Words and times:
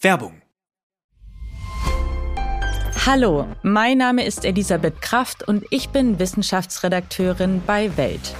Werbung. 0.00 0.42
Hallo, 3.04 3.48
mein 3.62 3.98
Name 3.98 4.24
ist 4.24 4.44
Elisabeth 4.44 5.02
Kraft 5.02 5.42
und 5.48 5.64
ich 5.70 5.88
bin 5.88 6.20
Wissenschaftsredakteurin 6.20 7.62
bei 7.66 7.96
Welt. 7.96 8.34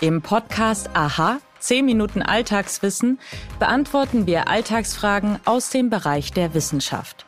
Im 0.00 0.22
Podcast 0.22 0.90
Aha, 0.94 1.38
10 1.58 1.84
Minuten 1.84 2.22
Alltagswissen, 2.22 3.18
beantworten 3.58 4.26
wir 4.26 4.46
Alltagsfragen 4.46 5.40
aus 5.46 5.70
dem 5.70 5.90
Bereich 5.90 6.32
der 6.32 6.54
Wissenschaft. 6.54 7.26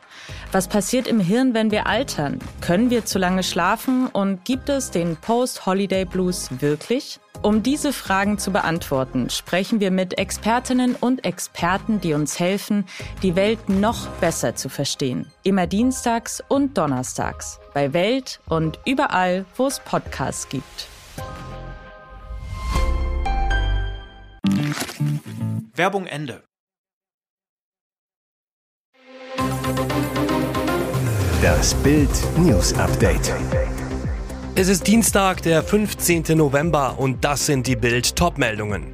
Was 0.53 0.69
passiert 0.69 1.07
im 1.07 1.19
Hirn, 1.19 1.53
wenn 1.53 1.71
wir 1.71 1.87
altern? 1.87 2.39
Können 2.61 2.89
wir 2.89 3.03
zu 3.03 3.19
lange 3.19 3.43
schlafen 3.43 4.07
und 4.07 4.45
gibt 4.45 4.69
es 4.69 4.91
den 4.91 5.17
Post-Holiday 5.17 6.05
Blues 6.05 6.61
wirklich? 6.61 7.19
Um 7.41 7.63
diese 7.63 7.93
Fragen 7.93 8.37
zu 8.37 8.51
beantworten, 8.51 9.29
sprechen 9.29 9.79
wir 9.79 9.91
mit 9.91 10.17
Expertinnen 10.17 10.95
und 10.95 11.23
Experten, 11.23 12.01
die 12.01 12.13
uns 12.13 12.37
helfen, 12.37 12.85
die 13.23 13.37
Welt 13.37 13.69
noch 13.69 14.07
besser 14.19 14.55
zu 14.55 14.67
verstehen. 14.67 15.31
Immer 15.43 15.65
dienstags 15.65 16.43
und 16.49 16.77
donnerstags 16.77 17.59
bei 17.73 17.93
Welt 17.93 18.41
und 18.49 18.77
überall, 18.85 19.45
wo 19.55 19.67
es 19.67 19.79
Podcasts 19.79 20.49
gibt. 20.49 20.87
Werbung 25.73 26.07
Ende. 26.07 26.43
Das 31.41 31.73
Bild 31.75 32.09
News 32.37 32.73
Update. 32.73 33.33
Es 34.61 34.67
ist 34.67 34.87
Dienstag, 34.87 35.41
der 35.43 35.63
15. 35.63 36.35
November 36.35 36.95
und 36.97 37.23
das 37.23 37.45
sind 37.45 37.65
die 37.65 37.77
Bild 37.77 38.17
Topmeldungen. 38.17 38.87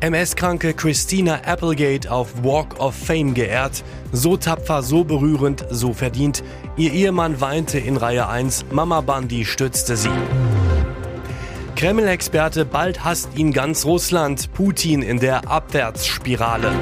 MS-kranke 0.00 0.74
Christina 0.74 1.42
Applegate 1.46 2.10
auf 2.10 2.42
Walk 2.42 2.80
of 2.80 2.96
Fame 2.96 3.34
geehrt. 3.34 3.84
So 4.10 4.36
tapfer, 4.36 4.82
so 4.82 5.04
berührend, 5.04 5.64
so 5.70 5.92
verdient. 5.92 6.42
Ihr 6.76 6.92
Ehemann 6.92 7.40
weinte 7.40 7.78
in 7.78 7.96
Reihe 7.96 8.28
1, 8.28 8.66
Mama 8.72 9.00
Bundy 9.00 9.44
stützte 9.44 9.96
sie. 9.96 10.10
Kreml-Experte, 11.76 12.64
bald 12.64 13.04
hasst 13.04 13.28
ihn 13.36 13.52
ganz 13.52 13.84
Russland, 13.84 14.52
Putin 14.54 15.02
in 15.02 15.20
der 15.20 15.48
Abwärtsspirale. 15.48 16.72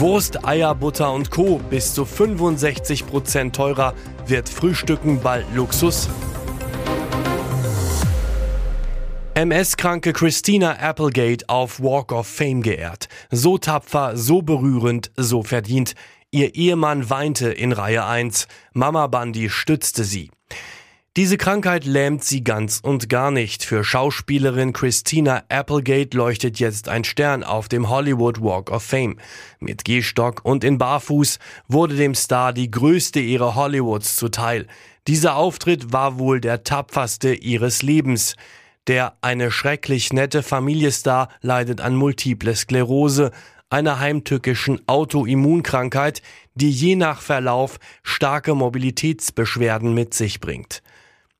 Wurst, 0.00 0.46
Eier, 0.46 0.74
Butter 0.74 1.12
und 1.12 1.30
Co. 1.30 1.58
bis 1.68 1.92
zu 1.92 2.04
65% 2.04 3.52
teurer 3.52 3.92
wird 4.24 4.48
Frühstücken 4.48 5.20
bald 5.20 5.44
Luxus. 5.54 6.08
MS-kranke 9.34 10.14
Christina 10.14 10.78
Applegate 10.80 11.46
auf 11.50 11.80
Walk 11.80 12.12
of 12.12 12.26
Fame 12.26 12.62
geehrt. 12.62 13.10
So 13.30 13.58
tapfer, 13.58 14.16
so 14.16 14.40
berührend, 14.40 15.10
so 15.16 15.42
verdient. 15.42 15.94
Ihr 16.30 16.54
Ehemann 16.54 17.10
weinte 17.10 17.50
in 17.50 17.72
Reihe 17.72 18.06
1. 18.06 18.48
Mama 18.72 19.06
Bundy 19.06 19.50
stützte 19.50 20.04
sie. 20.04 20.30
Diese 21.16 21.36
Krankheit 21.36 21.86
lähmt 21.86 22.22
sie 22.22 22.44
ganz 22.44 22.78
und 22.80 23.08
gar 23.08 23.32
nicht. 23.32 23.64
Für 23.64 23.82
Schauspielerin 23.82 24.72
Christina 24.72 25.42
Applegate 25.48 26.16
leuchtet 26.16 26.60
jetzt 26.60 26.88
ein 26.88 27.02
Stern 27.02 27.42
auf 27.42 27.68
dem 27.68 27.88
Hollywood 27.88 28.40
Walk 28.40 28.70
of 28.70 28.84
Fame. 28.84 29.18
Mit 29.58 29.84
Gehstock 29.84 30.44
und 30.44 30.62
in 30.62 30.78
Barfuß 30.78 31.40
wurde 31.66 31.96
dem 31.96 32.14
Star 32.14 32.52
die 32.52 32.70
größte 32.70 33.18
Ehre 33.18 33.56
Hollywoods 33.56 34.14
zuteil. 34.14 34.68
Dieser 35.08 35.34
Auftritt 35.34 35.92
war 35.92 36.20
wohl 36.20 36.40
der 36.40 36.62
tapferste 36.62 37.34
ihres 37.34 37.82
Lebens. 37.82 38.36
Der 38.86 39.14
eine 39.20 39.50
schrecklich 39.50 40.12
nette 40.12 40.44
Familiestar 40.44 41.28
leidet 41.40 41.80
an 41.80 41.96
multiple 41.96 42.54
Sklerose, 42.54 43.32
einer 43.68 43.98
heimtückischen 43.98 44.80
Autoimmunkrankheit, 44.86 46.22
die 46.60 46.70
je 46.70 46.96
nach 46.96 47.20
Verlauf 47.20 47.78
starke 48.02 48.54
Mobilitätsbeschwerden 48.54 49.94
mit 49.94 50.14
sich 50.14 50.40
bringt. 50.40 50.82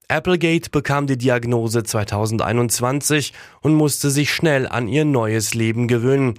Applegate 0.08 0.70
bekam 0.70 1.06
die 1.06 1.18
Diagnose 1.18 1.84
2021 1.84 3.32
und 3.60 3.74
musste 3.74 4.10
sich 4.10 4.32
schnell 4.32 4.66
an 4.66 4.88
ihr 4.88 5.04
neues 5.04 5.54
Leben 5.54 5.86
gewöhnen, 5.86 6.34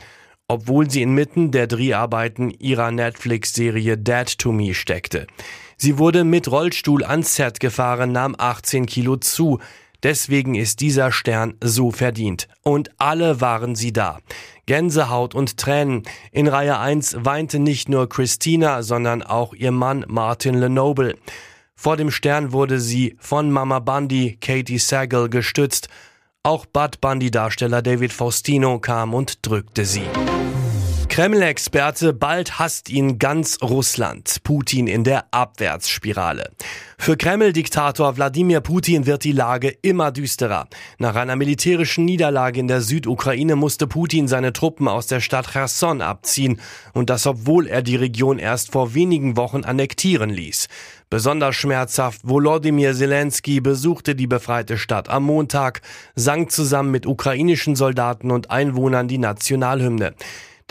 obwohl 0.50 0.92
sie 0.92 1.02
inmitten 1.02 1.52
der 1.52 1.68
Dreharbeiten 1.68 2.50
ihrer 2.50 2.92
Netflix-Serie 2.92 3.98
Dead 3.98 4.38
to 4.38 4.52
Me 4.52 4.74
steckte. 4.74 5.26
Sie 5.78 5.98
wurde 5.98 6.26
mit 6.26 6.52
Rollstuhl 6.52 7.06
ans 7.06 7.36
Set 7.36 7.62
gefahren, 7.62 8.12
nahm 8.12 8.36
18 8.38 8.86
Kilo 8.86 9.16
zu. 9.16 9.60
Deswegen 10.04 10.56
ist 10.56 10.82
dieser 10.82 11.12
Stern 11.12 11.56
so 11.62 11.92
verdient. 11.92 12.48
Und 12.64 12.90
alle 12.98 13.40
waren 13.42 13.76
sie 13.76 13.94
da. 13.94 14.20
Gänsehaut 14.66 15.36
und 15.36 15.58
Tränen. 15.58 16.04
In 16.32 16.48
Reihe 16.48 16.80
1 16.80 17.18
weinte 17.20 17.60
nicht 17.60 17.90
nur 17.90 18.10
Christina, 18.10 18.84
sondern 18.84 19.22
auch 19.22 19.54
ihr 19.54 19.72
Mann 19.72 20.06
Martin 20.08 20.56
Lenoble. 20.56 21.16
Vor 21.76 21.98
dem 21.98 22.12
Stern 22.12 22.52
wurde 22.52 22.80
sie 22.80 23.16
von 23.20 23.52
Mama 23.52 23.80
Bundy, 23.80 24.38
Katie 24.40 24.78
Sagal, 24.78 25.30
gestützt. 25.30 25.90
Auch 26.44 26.66
Bud 26.66 27.02
Bundy-Darsteller 27.02 27.82
David 27.82 28.14
Faustino 28.14 28.80
kam 28.80 29.14
und 29.14 29.46
drückte 29.46 29.86
sie. 29.86 30.06
Kreml-Experte, 31.12 32.14
bald 32.14 32.58
hasst 32.58 32.90
ihn 32.90 33.20
ganz 33.20 33.58
Russland. 33.62 34.38
Putin 34.46 34.88
in 34.88 35.04
der 35.04 35.26
Abwärtsspirale. 35.32 36.52
Für 36.98 37.18
Kreml-Diktator 37.18 38.16
Wladimir 38.16 38.62
Putin 38.62 39.06
wird 39.06 39.26
die 39.26 39.34
Lage 39.34 39.76
immer 39.82 40.14
düsterer. 40.14 40.70
Nach 41.00 41.16
einer 41.16 41.36
militärischen 41.36 42.06
Niederlage 42.06 42.62
in 42.62 42.70
der 42.70 42.80
Südukraine 42.80 43.58
musste 43.58 43.88
Putin 43.88 44.30
seine 44.30 44.54
Truppen 44.54 44.88
aus 44.88 45.08
der 45.08 45.20
Stadt 45.20 45.52
Cherson 45.52 46.02
abziehen. 46.02 46.62
Und 46.94 47.10
das 47.10 47.28
obwohl 47.28 47.68
er 47.68 47.82
die 47.82 47.98
Region 47.98 48.40
erst 48.40 48.72
vor 48.72 48.94
wenigen 48.94 49.36
Wochen 49.36 49.66
annektieren 49.66 50.30
ließ. 50.30 50.70
Besonders 51.10 51.58
schmerzhaft, 51.58 52.22
Volodymyr 52.24 52.94
Zelensky 52.94 53.60
besuchte 53.60 54.16
die 54.16 54.28
befreite 54.28 54.78
Stadt 54.78 55.10
am 55.10 55.26
Montag, 55.26 55.82
sang 56.16 56.48
zusammen 56.48 56.92
mit 56.92 57.06
ukrainischen 57.06 57.76
Soldaten 57.76 58.32
und 58.32 58.50
Einwohnern 58.50 59.10
die 59.10 59.18
Nationalhymne. 59.18 60.14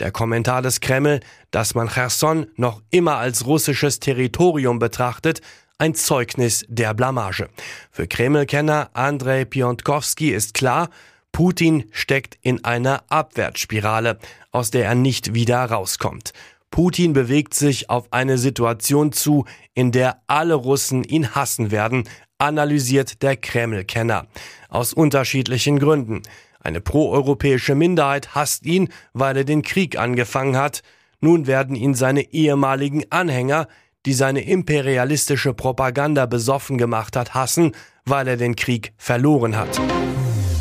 Der 0.01 0.11
Kommentar 0.11 0.63
des 0.63 0.79
Kreml, 0.79 1.19
dass 1.51 1.75
man 1.75 1.87
Cherson 1.87 2.47
noch 2.55 2.81
immer 2.89 3.17
als 3.17 3.45
russisches 3.45 3.99
Territorium 3.99 4.79
betrachtet, 4.79 5.41
ein 5.77 5.93
Zeugnis 5.93 6.65
der 6.67 6.95
Blamage. 6.95 7.49
Für 7.91 8.07
Kreml-Kenner 8.07 8.89
Andrei 8.93 9.45
Piontkowski 9.45 10.31
ist 10.31 10.55
klar, 10.55 10.89
Putin 11.31 11.83
steckt 11.91 12.35
in 12.41 12.65
einer 12.65 13.03
Abwärtsspirale, 13.09 14.17
aus 14.51 14.71
der 14.71 14.85
er 14.85 14.95
nicht 14.95 15.35
wieder 15.35 15.63
rauskommt. 15.65 16.33
Putin 16.71 17.13
bewegt 17.13 17.53
sich 17.53 17.91
auf 17.91 18.11
eine 18.11 18.39
Situation 18.39 19.11
zu, 19.11 19.45
in 19.75 19.91
der 19.91 20.23
alle 20.25 20.55
Russen 20.55 21.03
ihn 21.03 21.35
hassen 21.35 21.69
werden, 21.69 22.09
analysiert 22.39 23.21
der 23.21 23.37
Kreml-Kenner. 23.37 24.25
Aus 24.67 24.93
unterschiedlichen 24.93 25.77
Gründen. 25.77 26.23
Eine 26.63 26.81
proeuropäische 26.81 27.75
Minderheit 27.75 28.35
hasst 28.35 28.65
ihn, 28.65 28.89
weil 29.13 29.37
er 29.37 29.43
den 29.43 29.63
Krieg 29.63 29.97
angefangen 29.97 30.57
hat. 30.57 30.83
Nun 31.19 31.47
werden 31.47 31.75
ihn 31.75 31.95
seine 31.95 32.33
ehemaligen 32.33 33.03
Anhänger, 33.11 33.67
die 34.05 34.13
seine 34.13 34.41
imperialistische 34.41 35.53
Propaganda 35.53 36.25
besoffen 36.25 36.77
gemacht 36.77 37.15
hat, 37.15 37.33
hassen, 37.33 37.73
weil 38.05 38.27
er 38.27 38.37
den 38.37 38.55
Krieg 38.55 38.93
verloren 38.97 39.55
hat. 39.55 39.79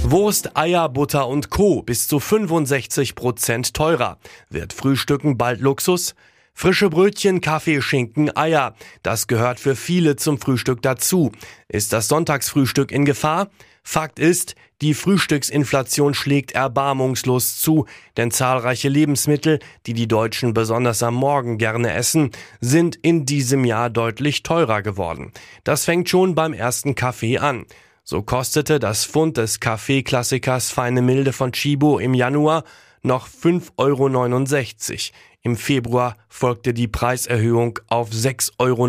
Wurst, 0.02 0.56
Eier, 0.56 0.88
Butter 0.88 1.28
und 1.28 1.50
Co. 1.50 1.82
bis 1.82 2.08
zu 2.08 2.20
65 2.20 3.14
Prozent 3.14 3.74
teurer. 3.74 4.18
Wird 4.48 4.72
Frühstücken 4.72 5.38
bald 5.38 5.60
Luxus? 5.60 6.14
Frische 6.60 6.90
Brötchen, 6.90 7.40
Kaffee, 7.40 7.80
Schinken, 7.80 8.36
Eier. 8.36 8.74
Das 9.02 9.28
gehört 9.28 9.58
für 9.58 9.74
viele 9.74 10.16
zum 10.16 10.38
Frühstück 10.38 10.82
dazu. 10.82 11.32
Ist 11.68 11.94
das 11.94 12.06
Sonntagsfrühstück 12.08 12.92
in 12.92 13.06
Gefahr? 13.06 13.48
Fakt 13.82 14.18
ist, 14.18 14.56
die 14.82 14.92
Frühstücksinflation 14.92 16.12
schlägt 16.12 16.52
erbarmungslos 16.52 17.60
zu, 17.60 17.86
denn 18.18 18.30
zahlreiche 18.30 18.90
Lebensmittel, 18.90 19.58
die 19.86 19.94
die 19.94 20.06
Deutschen 20.06 20.52
besonders 20.52 21.02
am 21.02 21.14
Morgen 21.14 21.56
gerne 21.56 21.94
essen, 21.94 22.30
sind 22.60 22.94
in 22.96 23.24
diesem 23.24 23.64
Jahr 23.64 23.88
deutlich 23.88 24.42
teurer 24.42 24.82
geworden. 24.82 25.32
Das 25.64 25.86
fängt 25.86 26.10
schon 26.10 26.34
beim 26.34 26.52
ersten 26.52 26.94
Kaffee 26.94 27.38
an. 27.38 27.64
So 28.04 28.20
kostete 28.20 28.78
das 28.78 29.06
Pfund 29.06 29.38
des 29.38 29.60
Kaffeeklassikers 29.60 30.70
Feine 30.70 31.00
Milde 31.00 31.32
von 31.32 31.52
Chibo 31.52 31.98
im 31.98 32.12
Januar 32.12 32.64
noch 33.02 33.28
5,69 33.28 33.72
Euro. 33.78 35.18
Im 35.42 35.56
Februar 35.56 36.18
folgte 36.28 36.74
die 36.74 36.86
Preiserhöhung 36.86 37.78
auf 37.88 38.10
6,99 38.10 38.52
Euro, 38.58 38.84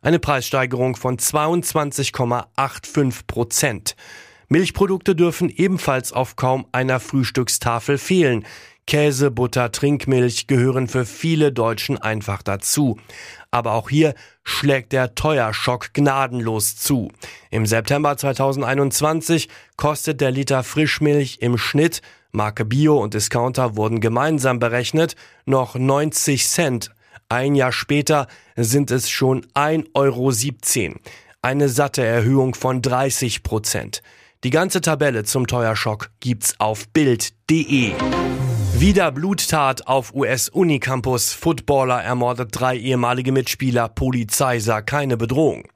eine 0.00 0.20
Preissteigerung 0.20 0.94
von 0.94 1.16
22,85 1.16 3.26
Prozent. 3.26 3.96
Milchprodukte 4.48 5.16
dürfen 5.16 5.48
ebenfalls 5.48 6.12
auf 6.12 6.36
kaum 6.36 6.66
einer 6.70 7.00
Frühstückstafel 7.00 7.98
fehlen. 7.98 8.44
Käse, 8.86 9.32
Butter, 9.32 9.72
Trinkmilch 9.72 10.46
gehören 10.46 10.86
für 10.86 11.04
viele 11.04 11.50
Deutschen 11.50 11.98
einfach 11.98 12.40
dazu. 12.42 13.00
Aber 13.50 13.72
auch 13.72 13.90
hier 13.90 14.14
schlägt 14.44 14.92
der 14.92 15.16
Teuerschock 15.16 15.92
gnadenlos 15.94 16.76
zu. 16.76 17.10
Im 17.50 17.66
September 17.66 18.16
2021 18.16 19.48
kostet 19.76 20.20
der 20.20 20.30
Liter 20.30 20.62
Frischmilch 20.62 21.38
im 21.40 21.58
Schnitt 21.58 22.02
Marke 22.34 22.64
Bio 22.64 23.00
und 23.00 23.14
Discounter 23.14 23.76
wurden 23.76 24.00
gemeinsam 24.00 24.58
berechnet, 24.58 25.14
noch 25.46 25.76
90 25.76 26.48
Cent. 26.48 26.90
Ein 27.28 27.54
Jahr 27.54 27.70
später 27.70 28.26
sind 28.56 28.90
es 28.90 29.08
schon 29.08 29.46
1,17 29.54 29.94
Euro. 29.94 30.98
Eine 31.42 31.68
satte 31.68 32.02
Erhöhung 32.02 32.56
von 32.56 32.82
30 32.82 33.44
Prozent. 33.44 34.02
Die 34.42 34.50
ganze 34.50 34.80
Tabelle 34.80 35.22
zum 35.22 35.46
Teuerschock 35.46 36.10
gibt's 36.18 36.58
auf 36.58 36.88
Bild.de. 36.88 37.92
Wieder 38.74 39.12
Bluttat 39.12 39.86
auf 39.86 40.12
US-Unicampus. 40.12 41.32
Footballer 41.32 42.02
ermordet 42.02 42.48
drei 42.50 42.76
ehemalige 42.76 43.30
Mitspieler. 43.30 43.88
Polizei 43.88 44.58
sah 44.58 44.82
keine 44.82 45.16
Bedrohung. 45.16 45.68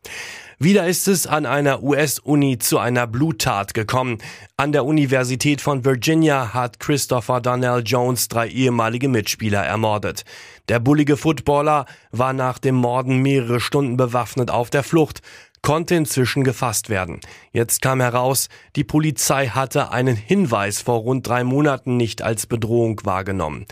Wieder 0.60 0.88
ist 0.88 1.06
es 1.06 1.28
an 1.28 1.46
einer 1.46 1.84
US-Uni 1.84 2.58
zu 2.58 2.80
einer 2.80 3.06
Bluttat 3.06 3.74
gekommen. 3.74 4.18
An 4.56 4.72
der 4.72 4.84
Universität 4.84 5.60
von 5.60 5.84
Virginia 5.84 6.52
hat 6.52 6.80
Christopher 6.80 7.40
Donnell 7.40 7.84
Jones 7.86 8.26
drei 8.26 8.48
ehemalige 8.48 9.06
Mitspieler 9.06 9.64
ermordet. 9.64 10.24
Der 10.68 10.80
bullige 10.80 11.16
Footballer 11.16 11.86
war 12.10 12.32
nach 12.32 12.58
dem 12.58 12.74
Morden 12.74 13.18
mehrere 13.18 13.60
Stunden 13.60 13.96
bewaffnet 13.96 14.50
auf 14.50 14.68
der 14.68 14.82
Flucht 14.82 15.22
konnte 15.62 15.94
inzwischen 15.94 16.42
gefasst 16.44 16.88
werden. 16.88 17.20
Jetzt 17.52 17.82
kam 17.82 18.00
heraus, 18.00 18.48
die 18.74 18.84
Polizei 18.84 19.48
hatte 19.48 19.92
einen 19.92 20.16
Hinweis 20.16 20.80
vor 20.80 21.00
rund 21.00 21.26
drei 21.26 21.44
Monaten 21.44 21.96
nicht 21.96 22.22
als 22.22 22.46
Bedrohung 22.46 23.00
wahrgenommen. 23.04 23.66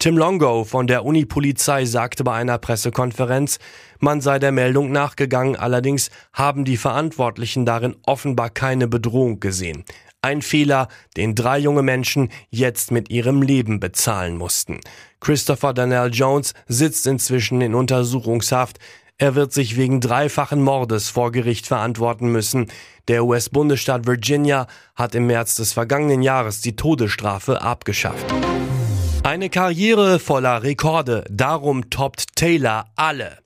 Tim 0.00 0.16
Longo 0.16 0.62
von 0.62 0.86
der 0.86 1.04
Uni-Polizei 1.04 1.84
sagte 1.84 2.22
bei 2.22 2.34
einer 2.34 2.58
Pressekonferenz, 2.58 3.58
man 3.98 4.20
sei 4.20 4.38
der 4.38 4.52
Meldung 4.52 4.92
nachgegangen, 4.92 5.56
allerdings 5.56 6.10
haben 6.32 6.64
die 6.64 6.76
Verantwortlichen 6.76 7.66
darin 7.66 7.96
offenbar 8.06 8.50
keine 8.50 8.86
Bedrohung 8.86 9.40
gesehen. 9.40 9.82
Ein 10.22 10.40
Fehler, 10.40 10.86
den 11.16 11.34
drei 11.34 11.58
junge 11.58 11.82
Menschen 11.82 12.30
jetzt 12.48 12.92
mit 12.92 13.10
ihrem 13.10 13.42
Leben 13.42 13.80
bezahlen 13.80 14.36
mussten. 14.36 14.78
Christopher 15.18 15.74
Daniel 15.74 16.10
Jones 16.12 16.54
sitzt 16.68 17.08
inzwischen 17.08 17.60
in 17.60 17.74
Untersuchungshaft. 17.74 18.78
Er 19.16 19.34
wird 19.34 19.52
sich 19.52 19.76
wegen 19.76 20.00
dreifachen 20.00 20.62
Mordes 20.62 21.08
vor 21.08 21.32
Gericht 21.32 21.66
verantworten 21.66 22.30
müssen. 22.30 22.70
Der 23.08 23.24
US-Bundesstaat 23.24 24.06
Virginia 24.06 24.68
hat 24.94 25.16
im 25.16 25.26
März 25.26 25.56
des 25.56 25.72
vergangenen 25.72 26.22
Jahres 26.22 26.60
die 26.60 26.76
Todesstrafe 26.76 27.62
abgeschafft. 27.62 28.32
Eine 29.28 29.50
Karriere 29.50 30.20
voller 30.20 30.62
Rekorde, 30.62 31.22
darum 31.28 31.90
toppt 31.90 32.34
Taylor 32.34 32.86
alle. 32.96 33.36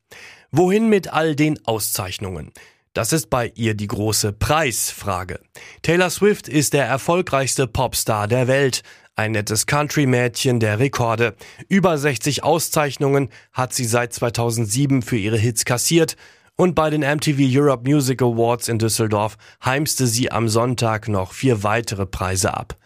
Wohin 0.52 0.88
mit 0.88 1.12
all 1.12 1.34
den 1.34 1.58
Auszeichnungen? 1.66 2.52
Das 2.92 3.12
ist 3.12 3.30
bei 3.30 3.50
ihr 3.56 3.74
die 3.74 3.88
große 3.88 4.32
Preisfrage. 4.32 5.40
Taylor 5.82 6.10
Swift 6.10 6.46
ist 6.46 6.72
der 6.72 6.84
erfolgreichste 6.84 7.66
Popstar 7.66 8.28
der 8.28 8.46
Welt. 8.46 8.84
Ein 9.16 9.32
nettes 9.32 9.66
Country-Mädchen 9.66 10.60
der 10.60 10.78
Rekorde. 10.78 11.34
Über 11.66 11.98
60 11.98 12.44
Auszeichnungen 12.44 13.28
hat 13.52 13.74
sie 13.74 13.84
seit 13.84 14.12
2007 14.12 15.02
für 15.02 15.16
ihre 15.16 15.36
Hits 15.36 15.64
kassiert. 15.64 16.14
Und 16.54 16.76
bei 16.76 16.90
den 16.90 17.00
MTV 17.00 17.40
Europe 17.40 17.90
Music 17.90 18.22
Awards 18.22 18.68
in 18.68 18.78
Düsseldorf 18.78 19.36
heimste 19.64 20.06
sie 20.06 20.30
am 20.30 20.48
Sonntag 20.48 21.08
noch 21.08 21.32
vier 21.32 21.64
weitere 21.64 22.06
Preise 22.06 22.54
ab. 22.54 22.76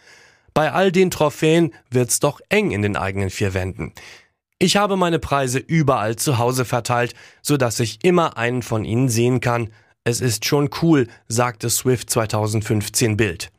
Bei 0.56 0.72
all 0.72 0.90
den 0.90 1.10
Trophäen 1.10 1.74
wird's 1.90 2.18
doch 2.18 2.40
eng 2.48 2.70
in 2.70 2.80
den 2.80 2.96
eigenen 2.96 3.28
vier 3.28 3.52
Wänden. 3.52 3.92
Ich 4.58 4.78
habe 4.78 4.96
meine 4.96 5.18
Preise 5.18 5.58
überall 5.58 6.16
zu 6.16 6.38
Hause 6.38 6.64
verteilt, 6.64 7.12
so 7.42 7.58
dass 7.58 7.78
ich 7.78 8.02
immer 8.02 8.38
einen 8.38 8.62
von 8.62 8.86
ihnen 8.86 9.10
sehen 9.10 9.40
kann. 9.40 9.68
Es 10.02 10.22
ist 10.22 10.46
schon 10.46 10.70
cool, 10.80 11.08
sagte 11.28 11.68
Swift 11.68 12.08
2015 12.08 13.18
Bild. 13.18 13.52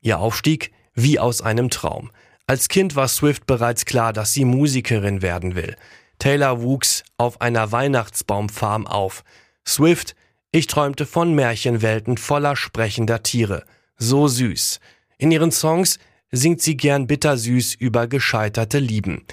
Ihr 0.00 0.20
Aufstieg 0.20 0.72
wie 0.94 1.18
aus 1.18 1.42
einem 1.42 1.68
Traum. 1.68 2.10
Als 2.46 2.68
Kind 2.68 2.96
war 2.96 3.08
Swift 3.08 3.44
bereits 3.44 3.84
klar, 3.84 4.14
dass 4.14 4.32
sie 4.32 4.46
Musikerin 4.46 5.20
werden 5.20 5.54
will. 5.54 5.76
Taylor 6.18 6.62
wuchs 6.62 7.02
auf 7.18 7.42
einer 7.42 7.72
Weihnachtsbaumfarm 7.72 8.86
auf. 8.86 9.22
Swift, 9.66 10.16
ich 10.50 10.66
träumte 10.66 11.04
von 11.04 11.34
Märchenwelten 11.34 12.16
voller 12.16 12.56
sprechender 12.56 13.22
Tiere. 13.22 13.64
So 13.98 14.28
süß. 14.28 14.80
In 15.18 15.30
ihren 15.30 15.52
Songs 15.52 15.98
singt 16.30 16.62
sie 16.62 16.76
gern 16.76 17.06
bittersüß 17.06 17.74
über 17.74 18.06
gescheiterte 18.06 18.78
Lieben. 18.78 19.24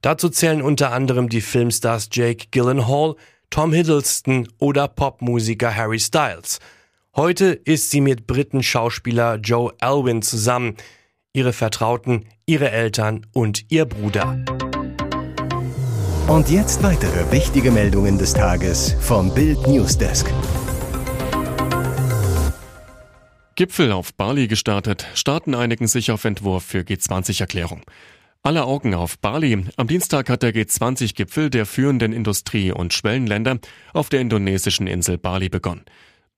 Dazu 0.00 0.28
zählen 0.28 0.62
unter 0.62 0.92
anderem 0.92 1.28
die 1.28 1.40
Filmstars 1.40 2.08
Jake 2.12 2.46
Gyllenhaal, 2.50 3.14
Tom 3.50 3.72
Hiddleston 3.72 4.48
oder 4.58 4.88
Popmusiker 4.88 5.74
Harry 5.74 6.00
Styles. 6.00 6.58
Heute 7.14 7.46
ist 7.52 7.90
sie 7.90 8.00
mit 8.00 8.26
Briten-Schauspieler 8.26 9.36
Joe 9.36 9.72
Alwyn 9.80 10.22
zusammen 10.22 10.76
ihre 11.32 11.52
Vertrauten, 11.52 12.26
ihre 12.46 12.70
Eltern 12.70 13.26
und 13.32 13.70
ihr 13.70 13.84
Bruder. 13.84 14.44
Und 16.28 16.50
jetzt 16.50 16.82
weitere 16.82 17.30
wichtige 17.30 17.70
Meldungen 17.70 18.18
des 18.18 18.32
Tages 18.32 18.94
vom 19.00 19.34
Bild 19.34 19.66
Newsdesk. 19.66 20.26
Gipfel 23.54 23.92
auf 23.92 24.14
Bali 24.14 24.48
gestartet, 24.48 25.06
Staaten 25.14 25.54
einigen 25.54 25.86
sich 25.86 26.10
auf 26.10 26.24
Entwurf 26.24 26.64
für 26.64 26.80
G20-Erklärung. 26.80 27.82
Alle 28.42 28.64
Augen 28.64 28.94
auf 28.94 29.18
Bali. 29.18 29.66
Am 29.76 29.86
Dienstag 29.86 30.30
hat 30.30 30.42
der 30.42 30.54
G20-Gipfel 30.54 31.50
der 31.50 31.66
führenden 31.66 32.14
Industrie- 32.14 32.72
und 32.72 32.94
Schwellenländer 32.94 33.58
auf 33.92 34.08
der 34.08 34.22
indonesischen 34.22 34.86
Insel 34.86 35.18
Bali 35.18 35.50
begonnen. 35.50 35.84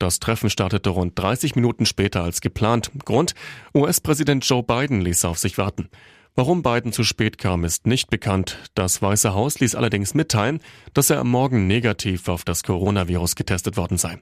Das 0.00 0.18
Treffen 0.18 0.50
startete 0.50 0.90
rund 0.90 1.16
30 1.16 1.54
Minuten 1.54 1.86
später 1.86 2.24
als 2.24 2.40
geplant. 2.40 2.90
Grund? 3.04 3.34
US-Präsident 3.74 4.44
Joe 4.44 4.64
Biden 4.64 5.00
ließ 5.00 5.24
auf 5.24 5.38
sich 5.38 5.56
warten. 5.56 5.88
Warum 6.34 6.64
Biden 6.64 6.92
zu 6.92 7.04
spät 7.04 7.38
kam, 7.38 7.64
ist 7.64 7.86
nicht 7.86 8.10
bekannt. 8.10 8.58
Das 8.74 9.00
Weiße 9.00 9.34
Haus 9.34 9.60
ließ 9.60 9.76
allerdings 9.76 10.14
mitteilen, 10.14 10.58
dass 10.94 11.10
er 11.10 11.20
am 11.20 11.30
Morgen 11.30 11.68
negativ 11.68 12.28
auf 12.28 12.44
das 12.44 12.64
Coronavirus 12.64 13.36
getestet 13.36 13.76
worden 13.76 13.98
sei. 13.98 14.18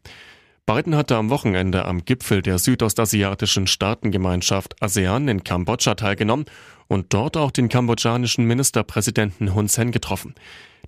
Biden 0.64 0.94
hatte 0.94 1.16
am 1.16 1.28
Wochenende 1.28 1.86
am 1.86 2.04
Gipfel 2.04 2.40
der 2.40 2.58
südostasiatischen 2.58 3.66
Staatengemeinschaft 3.66 4.80
ASEAN 4.80 5.26
in 5.26 5.42
Kambodscha 5.42 5.96
teilgenommen 5.96 6.44
und 6.86 7.12
dort 7.12 7.36
auch 7.36 7.50
den 7.50 7.68
kambodschanischen 7.68 8.44
Ministerpräsidenten 8.44 9.56
Hun 9.56 9.66
Sen 9.66 9.90
getroffen. 9.90 10.36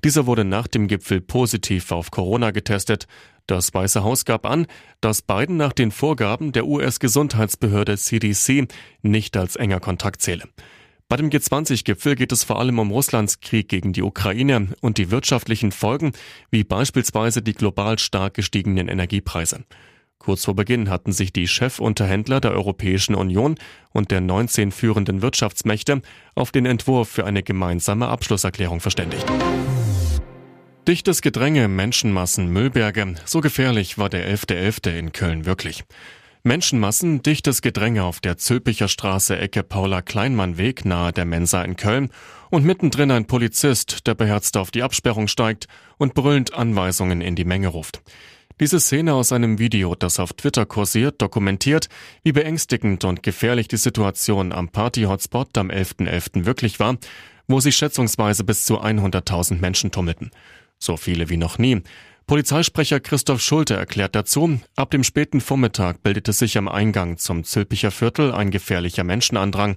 Dieser 0.05 0.27
wurde 0.27 0.45
nach 0.45 0.69
dem 0.69 0.87
Gipfel 0.87 1.21
positiv 1.21 1.91
auf 1.91 2.13
Corona 2.13 2.53
getestet. 2.53 3.09
Das 3.49 3.75
Weiße 3.75 4.05
Haus 4.05 4.25
gab 4.25 4.47
an, 4.47 4.67
dass 5.01 5.23
Biden 5.23 5.57
nach 5.57 5.73
den 5.73 5.91
Vorgaben 5.91 6.53
der 6.53 6.67
US-Gesundheitsbehörde 6.67 7.99
CDC 7.99 8.69
nicht 9.03 9.37
als 9.37 9.57
enger 9.57 9.81
Kontakt 9.81 10.23
zähle. 10.23 10.45
Bei 11.09 11.17
dem 11.17 11.29
G20-Gipfel 11.29 12.17
geht 12.17 12.33
es 12.33 12.45
vor 12.45 12.59
allem 12.59 12.79
um 12.79 12.91
Russlands 12.91 13.41
Krieg 13.41 13.69
gegen 13.69 13.93
die 13.93 14.03
Ukraine 14.03 14.69
und 14.81 14.97
die 14.97 15.11
wirtschaftlichen 15.11 15.71
Folgen, 15.71 16.13
wie 16.51 16.65
beispielsweise 16.65 17.43
die 17.43 17.53
global 17.53 17.99
stark 17.99 18.35
gestiegenen 18.35 18.89
Energiepreise. 18.89 19.65
Kurz 20.19 20.47
vor 20.47 20.57
Beginn 20.57 20.89
hatten 20.89 21.13
sich 21.13 21.35
die 21.35 21.47
Chefunterhändler 21.47 22.41
der 22.41 22.53
Europäischen 22.53 23.15
Union 23.15 23.57
und 23.93 24.11
der 24.11 24.23
19 24.23 24.73
führenden 24.73 25.21
Wirtschaftsmächte 25.21 26.01
auf 26.35 26.51
den 26.51 26.65
Entwurf 26.65 27.11
für 27.11 27.27
eine 27.27 27.43
gemeinsame 27.43 28.09
Abschlusserklärung 28.09 28.81
verständigt. 28.81 29.27
Dichtes 30.89 31.21
Gedränge, 31.21 31.69
Menschenmassen, 31.69 32.49
Müllberge, 32.49 33.15
so 33.27 33.41
gefährlich 33.41 33.99
war 33.99 34.09
der 34.09 34.27
11.11. 34.27 34.89
.11. 34.89 34.99
in 34.99 35.13
Köln 35.13 35.45
wirklich. 35.45 35.85
Menschenmassen, 36.47 37.23
dichtes 37.23 37.63
Gedränge 37.63 38.05
auf 38.05 38.21
der 38.21 38.37
Zülpicher 38.37 38.89
Straße 38.89 39.35
Ecke 39.39 39.63
Paula-Kleinmann-Weg 39.63 40.85
nahe 40.85 41.11
der 41.11 41.25
Mensa 41.25 41.63
in 41.63 41.77
Köln 41.77 42.11
und 42.51 42.67
mittendrin 42.67 43.11
ein 43.11 43.27
Polizist, 43.27 44.07
der 44.07 44.15
beherzt 44.15 44.59
auf 44.59 44.71
die 44.71 44.83
Absperrung 44.83 45.27
steigt 45.27 45.69
und 45.97 46.13
brüllend 46.13 46.53
Anweisungen 46.53 47.23
in 47.23 47.35
die 47.35 47.47
Menge 47.47 47.69
ruft. 47.69 48.03
Diese 48.61 48.79
Szene 48.79 49.15
aus 49.15 49.33
einem 49.33 49.59
Video, 49.59 49.95
das 49.95 50.21
auf 50.21 50.35
Twitter 50.35 50.67
kursiert, 50.67 51.23
dokumentiert, 51.23 51.89
wie 52.25 52.33
beängstigend 52.33 53.05
und 53.05 53.23
gefährlich 53.23 53.67
die 53.67 53.79
Situation 53.79 54.53
am 54.53 54.69
Party-Hotspot 54.69 55.57
am 55.57 55.71
11.11. 55.71 56.11
.11. 56.11 56.45
wirklich 56.45 56.79
war, 56.79 56.99
wo 57.49 57.61
sich 57.61 57.75
schätzungsweise 57.75 58.45
bis 58.45 58.67
zu 58.67 58.83
100.000 58.83 59.61
Menschen 59.61 59.93
tummelten. 59.93 60.31
So 60.79 60.99
viele 60.99 61.31
wie 61.31 61.39
noch 61.39 61.57
nie. 61.57 61.81
Polizeisprecher 62.27 63.01
Christoph 63.01 63.43
Schulte 63.43 63.75
erklärt 63.75 64.15
dazu, 64.15 64.59
ab 64.77 64.91
dem 64.91 65.05
späten 65.05 65.43
Vormittag 65.43 66.03
bildete 66.03 66.33
sich 66.33 66.57
am 66.57 66.69
Eingang 66.69 67.19
zum 67.19 67.45
Zülpicher 67.45 67.91
Viertel 67.91 68.33
ein 68.33 68.51
gefährlicher 68.51 69.05
Menschenandrang. 69.05 69.77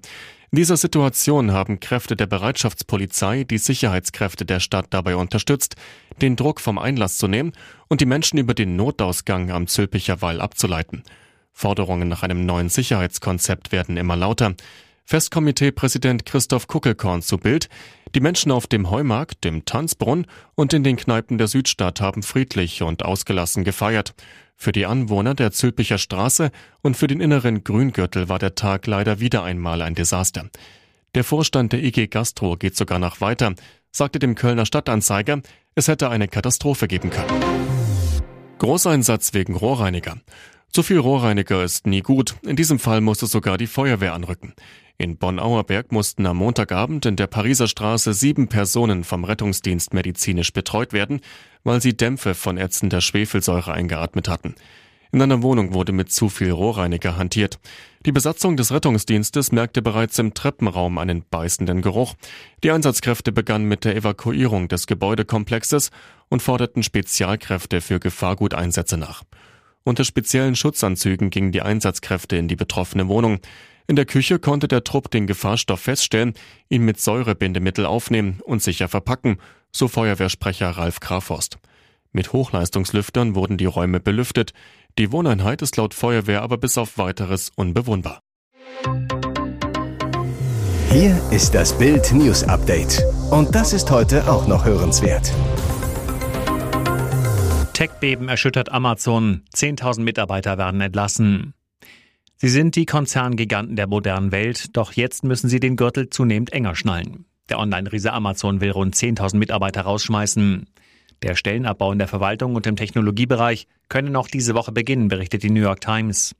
In 0.51 0.56
dieser 0.56 0.77
Situation 0.77 1.51
haben 1.51 1.82
Kräfte 1.82 2.16
der 2.16 2.25
Bereitschaftspolizei 2.25 3.44
die 3.44 3.58
Sicherheitskräfte 3.58 4.46
der 4.46 4.62
Stadt 4.62 4.88
dabei 4.92 5.18
unterstützt, 5.18 5.75
den 6.22 6.38
Druck 6.38 6.62
vom 6.62 6.77
Einlass 6.77 7.18
zu 7.18 7.27
nehmen 7.27 7.51
und 7.89 8.00
die 8.00 8.06
Menschen 8.06 8.39
über 8.39 8.54
den 8.54 8.77
Notausgang 8.77 9.51
am 9.51 9.68
Zülpicher 9.68 10.22
Wall 10.22 10.39
abzuleiten. 10.39 11.04
Forderungen 11.51 12.08
nach 12.08 12.24
einem 12.24 12.46
neuen 12.46 12.70
Sicherheitskonzept 12.70 13.74
werden 13.74 13.98
immer 13.98 14.16
lauter. 14.16 14.56
Festkomitee-Präsident 15.08 16.26
Christoph 16.26 16.68
Kuckelkorn 16.68 17.22
zu 17.22 17.38
Bild. 17.38 17.70
Die 18.14 18.20
Menschen 18.20 18.52
auf 18.52 18.68
dem 18.68 18.90
Heumarkt, 18.90 19.46
dem 19.46 19.64
Tanzbrunn 19.64 20.28
und 20.54 20.74
in 20.74 20.84
den 20.84 20.98
Kneipen 20.98 21.38
der 21.38 21.48
Südstadt 21.48 22.02
haben 22.02 22.24
friedlich 22.24 22.82
und 22.82 23.06
ausgelassen 23.06 23.64
gefeiert. 23.64 24.16
Für 24.58 24.74
die 24.74 24.86
Anwohner 24.86 25.34
der 25.34 25.54
Zülpicher 25.54 25.98
Straße 25.98 26.52
und 26.82 26.98
für 26.98 27.08
den 27.08 27.22
inneren 27.22 27.64
Grüngürtel 27.64 28.28
war 28.28 28.38
der 28.38 28.56
Tag 28.56 28.86
leider 28.86 29.22
wieder 29.22 29.46
einmal 29.46 29.82
ein 29.82 29.96
Desaster. 29.96 30.50
Der 31.16 31.24
Vorstand 31.24 31.72
der 31.72 31.86
IG 31.86 32.08
Gastro 32.08 32.58
geht 32.58 32.76
sogar 32.76 33.00
noch 33.00 33.22
weiter, 33.22 33.56
sagte 33.92 34.20
dem 34.20 34.36
Kölner 34.36 34.66
Stadtanzeiger, 34.66 35.42
es 35.74 35.88
hätte 35.88 36.10
eine 36.10 36.28
Katastrophe 36.28 36.90
geben 36.90 37.12
können. 37.12 37.30
Großeinsatz 38.58 39.34
wegen 39.34 39.56
Rohrreiniger. 39.56 40.18
Zu 40.70 40.84
viel 40.84 41.00
Rohrreiniger 41.00 41.64
ist 41.64 41.88
nie 41.88 42.02
gut. 42.02 42.36
In 42.42 42.58
diesem 42.58 42.78
Fall 42.78 43.00
musste 43.00 43.26
sogar 43.26 43.58
die 43.58 43.68
Feuerwehr 43.68 44.14
anrücken. 44.14 44.54
In 45.00 45.18
Bonn-Auerberg 45.18 45.92
mussten 45.92 46.25
am 46.25 46.38
Montagabend 46.38 47.06
in 47.06 47.16
der 47.16 47.27
Pariser 47.27 47.68
Straße 47.68 48.13
sieben 48.13 48.48
Personen 48.48 49.04
vom 49.04 49.25
Rettungsdienst 49.25 49.94
medizinisch 49.94 50.51
betreut 50.54 50.92
werden, 50.92 51.22
weil 51.63 51.84
sie 51.84 51.96
Dämpfe 51.96 52.34
von 52.34 52.58
ätzender 52.58 53.01
Schwefelsäure 53.01 53.74
eingeatmet 53.74 54.27
hatten. 54.27 54.56
In 55.12 55.22
einer 55.22 55.44
Wohnung 55.44 55.75
wurde 55.75 55.92
mit 55.92 56.12
zu 56.12 56.30
viel 56.30 56.50
Rohrreiniger 56.50 57.16
hantiert. 57.16 57.60
Die 58.08 58.12
Besatzung 58.12 58.58
des 58.58 58.72
Rettungsdienstes 58.72 59.51
merkte 59.51 59.84
bereits 59.84 60.18
im 60.18 60.34
Treppenraum 60.34 60.98
einen 60.98 61.24
beißenden 61.30 61.84
Geruch. 61.84 62.16
Die 62.63 62.72
Einsatzkräfte 62.72 63.32
begannen 63.32 63.68
mit 63.68 63.86
der 63.86 63.96
Evakuierung 63.96 64.68
des 64.68 64.88
Gebäudekomplexes 64.88 65.92
und 66.30 66.42
forderten 66.42 66.82
Spezialkräfte 66.82 67.82
für 67.82 68.00
Gefahrguteinsätze 68.00 68.98
nach. 68.98 69.24
Unter 69.84 70.04
speziellen 70.04 70.56
Schutzanzügen 70.56 71.30
gingen 71.30 71.51
die 71.51 71.62
Einsatzkräfte 71.62 72.36
in 72.36 72.48
die 72.48 72.58
betroffene 72.58 73.08
Wohnung. 73.08 73.39
In 73.88 73.96
der 73.96 74.06
Küche 74.06 74.38
konnte 74.38 74.67
der 74.67 74.84
Trupp 74.84 75.10
den 75.10 75.27
Gefahrstoff 75.27 75.79
feststellen, 75.79 76.34
ihn 76.67 76.84
mit 76.84 77.00
Säurebindemittel 77.00 77.86
aufnehmen 77.86 78.41
und 78.44 78.62
sicher 78.62 78.89
verpacken, 78.89 79.38
so 79.72 79.88
Feuerwehrsprecher 79.88 80.70
Ralf 80.72 81.00
Kraforst. 81.00 81.58
Mit 82.12 82.34
Hochleistungslüftern 82.34 83.34
wurden 83.34 83.58
die 83.58 83.65
Räume 83.65 84.01
belüftet. 84.01 84.51
Die 84.98 85.12
Wohneinheit 85.13 85.62
ist 85.62 85.77
laut 85.77 85.94
Feuerwehr 85.94 86.41
aber 86.41 86.58
bis 86.58 86.77
auf 86.77 86.98
weiteres 86.98 87.51
unbewohnbar. 87.56 88.20
Hier 90.89 91.22
ist 91.32 91.53
das 91.53 91.77
Bild 91.77 92.12
News 92.12 92.44
Update. 92.44 93.01
Und 93.29 93.56
das 93.56 93.72
ist 93.72 93.89
heute 93.91 94.29
auch 94.29 94.48
noch 94.48 94.65
hörenswert. 94.65 95.32
Tech-Beben 97.74 98.27
erschüttert 98.27 98.72
Amazon. 98.72 99.44
10.000 99.56 100.01
Mitarbeiter 100.01 100.58
werden 100.58 100.82
entlassen. 100.82 101.53
Sie 102.39 102.50
sind 102.50 102.75
die 102.75 102.86
Konzerngiganten 102.86 103.75
der 103.75 103.88
modernen 103.88 104.32
Welt, 104.32 104.77
doch 104.77 104.94
jetzt 104.94 105.24
müssen 105.24 105.50
sie 105.50 105.60
den 105.60 105.75
Gürtel 105.75 106.12
zunehmend 106.12 106.53
enger 106.53 106.75
schnallen. 106.75 107.25
Der 107.50 107.58
Online-Riese 107.58 108.13
Amazon 108.13 108.62
will 108.62 108.70
rund 108.70 108.96
10.000 108.96 109.38
Mitarbeiter 109.38 109.82
rausschmeißen. 109.82 110.67
Der 111.24 111.34
Stellenabbau 111.34 111.91
in 111.91 111.98
der 111.98 112.08
Verwaltung 112.08 112.53
und 112.53 112.67
im 112.67 112.75
Technologiebereich 112.75 113.67
könne 113.89 114.12
noch 114.12 114.27
diese 114.27 114.53
Woche 114.53 114.72
beginnen, 114.72 115.08
berichtet 115.08 115.41
die 115.41 115.50
New 115.50 115.62
York 115.62 115.82
Times. 115.82 116.36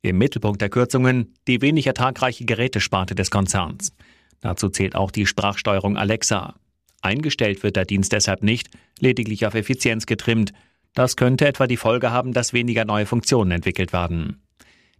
Im 0.00 0.16
Mittelpunkt 0.16 0.62
der 0.62 0.70
Kürzungen 0.70 1.34
die 1.46 1.60
wenig 1.60 1.86
ertragreiche 1.86 2.46
Gerätesparte 2.46 3.14
des 3.14 3.30
Konzerns. 3.30 3.92
Dazu 4.40 4.70
zählt 4.70 4.96
auch 4.96 5.10
die 5.10 5.26
Sprachsteuerung 5.26 5.98
Alexa. 5.98 6.54
Eingestellt 7.02 7.62
wird 7.62 7.76
der 7.76 7.84
Dienst 7.84 8.12
deshalb 8.12 8.42
nicht, 8.42 8.70
lediglich 8.98 9.44
auf 9.44 9.54
Effizienz 9.54 10.06
getrimmt, 10.06 10.52
das 10.94 11.16
könnte 11.16 11.46
etwa 11.46 11.66
die 11.66 11.76
Folge 11.76 12.12
haben, 12.12 12.32
dass 12.32 12.52
weniger 12.52 12.84
neue 12.84 13.04
Funktionen 13.04 13.50
entwickelt 13.50 13.92
werden. 13.92 14.43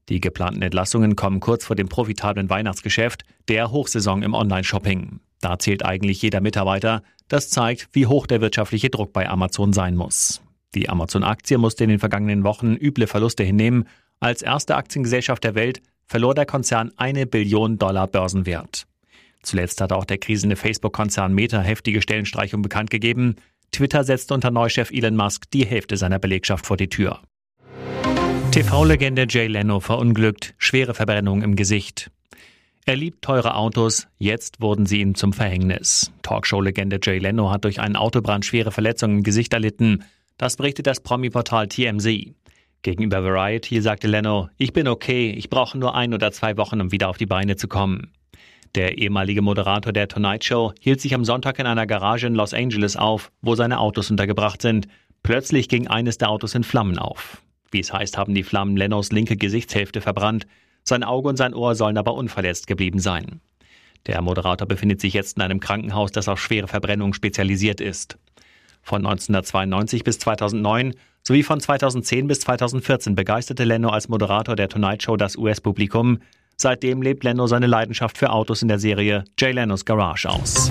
Die 0.08 0.20
geplanten 0.20 0.62
Entlassungen 0.62 1.16
kommen 1.16 1.40
kurz 1.40 1.64
vor 1.64 1.76
dem 1.76 1.88
profitablen 1.88 2.50
Weihnachtsgeschäft, 2.50 3.24
der 3.48 3.70
Hochsaison 3.70 4.22
im 4.22 4.34
Online-Shopping. 4.34 5.20
Da 5.40 5.58
zählt 5.58 5.84
eigentlich 5.84 6.20
jeder 6.22 6.40
Mitarbeiter. 6.40 7.02
Das 7.28 7.48
zeigt, 7.50 7.88
wie 7.92 8.06
hoch 8.06 8.26
der 8.26 8.40
wirtschaftliche 8.40 8.90
Druck 8.90 9.12
bei 9.12 9.28
Amazon 9.28 9.72
sein 9.72 9.96
muss. 9.96 10.42
Die 10.74 10.88
Amazon-Aktie 10.88 11.58
musste 11.58 11.84
in 11.84 11.90
den 11.90 11.98
vergangenen 11.98 12.44
Wochen 12.44 12.74
üble 12.74 13.06
Verluste 13.06 13.44
hinnehmen. 13.44 13.86
Als 14.20 14.42
erste 14.42 14.76
Aktiengesellschaft 14.76 15.44
der 15.44 15.54
Welt 15.54 15.80
verlor 16.06 16.34
der 16.34 16.46
Konzern 16.46 16.92
eine 16.96 17.26
Billion 17.26 17.78
Dollar 17.78 18.06
Börsenwert. 18.06 18.86
Zuletzt 19.42 19.80
hat 19.80 19.92
auch 19.92 20.04
der 20.04 20.18
krisende 20.18 20.56
Facebook-Konzern 20.56 21.34
Meta 21.34 21.60
heftige 21.60 22.02
Stellenstreichung 22.02 22.62
bekannt 22.62 22.90
gegeben. 22.90 23.36
Twitter 23.72 24.04
setzt 24.04 24.32
unter 24.32 24.50
Neuchef 24.50 24.90
Elon 24.90 25.16
Musk 25.16 25.50
die 25.50 25.66
Hälfte 25.66 25.96
seiner 25.96 26.18
Belegschaft 26.18 26.66
vor 26.66 26.76
die 26.76 26.88
Tür. 26.88 27.20
TV-Legende 28.54 29.26
Jay 29.28 29.48
Leno 29.48 29.80
verunglückt, 29.80 30.54
schwere 30.58 30.94
Verbrennung 30.94 31.42
im 31.42 31.56
Gesicht. 31.56 32.12
Er 32.86 32.94
liebt 32.94 33.22
teure 33.22 33.56
Autos, 33.56 34.06
jetzt 34.16 34.60
wurden 34.60 34.86
sie 34.86 35.00
ihm 35.00 35.16
zum 35.16 35.32
Verhängnis. 35.32 36.12
Talkshow-Legende 36.22 37.00
Jay 37.02 37.18
Leno 37.18 37.50
hat 37.50 37.64
durch 37.64 37.80
einen 37.80 37.96
Autobrand 37.96 38.44
schwere 38.44 38.70
Verletzungen 38.70 39.16
im 39.18 39.22
Gesicht 39.24 39.52
erlitten. 39.54 40.04
Das 40.38 40.54
berichtet 40.56 40.86
das 40.86 41.00
Promi-Portal 41.00 41.66
TMZ. 41.66 42.06
Gegenüber 42.82 43.24
Variety 43.24 43.82
sagte 43.82 44.06
Leno, 44.06 44.48
ich 44.56 44.72
bin 44.72 44.86
okay, 44.86 45.30
ich 45.30 45.50
brauche 45.50 45.76
nur 45.76 45.96
ein 45.96 46.14
oder 46.14 46.30
zwei 46.30 46.56
Wochen, 46.56 46.80
um 46.80 46.92
wieder 46.92 47.08
auf 47.08 47.18
die 47.18 47.26
Beine 47.26 47.56
zu 47.56 47.66
kommen. 47.66 48.12
Der 48.76 48.98
ehemalige 48.98 49.42
Moderator 49.42 49.92
der 49.92 50.06
Tonight 50.06 50.44
Show 50.44 50.72
hielt 50.78 51.00
sich 51.00 51.12
am 51.16 51.24
Sonntag 51.24 51.58
in 51.58 51.66
einer 51.66 51.88
Garage 51.88 52.28
in 52.28 52.36
Los 52.36 52.54
Angeles 52.54 52.96
auf, 52.96 53.32
wo 53.42 53.56
seine 53.56 53.80
Autos 53.80 54.12
untergebracht 54.12 54.62
sind. 54.62 54.86
Plötzlich 55.24 55.68
ging 55.68 55.88
eines 55.88 56.18
der 56.18 56.30
Autos 56.30 56.54
in 56.54 56.62
Flammen 56.62 57.00
auf. 57.00 57.42
Wie 57.74 57.80
es 57.80 57.92
heißt, 57.92 58.16
haben 58.16 58.34
die 58.34 58.44
Flammen 58.44 58.76
Lennos 58.76 59.10
linke 59.10 59.36
Gesichtshälfte 59.36 60.00
verbrannt. 60.00 60.46
Sein 60.84 61.02
Auge 61.02 61.28
und 61.28 61.36
sein 61.36 61.54
Ohr 61.54 61.74
sollen 61.74 61.98
aber 61.98 62.14
unverletzt 62.14 62.68
geblieben 62.68 63.00
sein. 63.00 63.40
Der 64.06 64.22
Moderator 64.22 64.68
befindet 64.68 65.00
sich 65.00 65.12
jetzt 65.12 65.36
in 65.36 65.42
einem 65.42 65.58
Krankenhaus, 65.58 66.12
das 66.12 66.28
auf 66.28 66.40
schwere 66.40 66.68
Verbrennung 66.68 67.14
spezialisiert 67.14 67.80
ist. 67.80 68.16
Von 68.80 68.98
1992 69.04 70.04
bis 70.04 70.20
2009 70.20 70.94
sowie 71.24 71.42
von 71.42 71.58
2010 71.58 72.28
bis 72.28 72.38
2014 72.40 73.16
begeisterte 73.16 73.64
Leno 73.64 73.88
als 73.88 74.08
Moderator 74.08 74.54
der 74.54 74.68
Tonight 74.68 75.02
Show 75.02 75.16
das 75.16 75.34
US-Publikum. 75.36 76.20
Seitdem 76.56 77.02
lebt 77.02 77.24
Leno 77.24 77.48
seine 77.48 77.66
Leidenschaft 77.66 78.18
für 78.18 78.30
Autos 78.30 78.62
in 78.62 78.68
der 78.68 78.78
Serie 78.78 79.24
Jay 79.36 79.50
Lenos 79.50 79.84
Garage 79.84 80.30
aus. 80.30 80.70